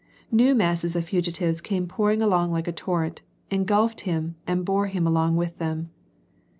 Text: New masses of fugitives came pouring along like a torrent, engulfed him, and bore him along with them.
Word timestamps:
New 0.31 0.55
masses 0.55 0.95
of 0.95 1.05
fugitives 1.05 1.61
came 1.61 1.85
pouring 1.87 2.23
along 2.23 2.51
like 2.51 2.67
a 2.67 2.71
torrent, 2.71 3.21
engulfed 3.51 4.01
him, 4.01 4.33
and 4.47 4.65
bore 4.65 4.87
him 4.87 5.05
along 5.05 5.35
with 5.35 5.59
them. 5.59 5.91